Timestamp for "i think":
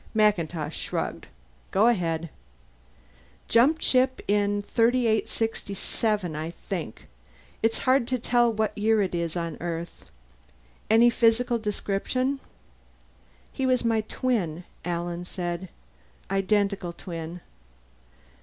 6.35-7.05